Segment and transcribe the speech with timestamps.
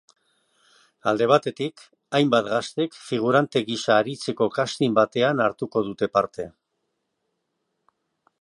[1.11, 1.83] Alde batetik,
[2.19, 6.49] hainbat gaztek figurante gisa aritzeko casting batean hartuko dute parte.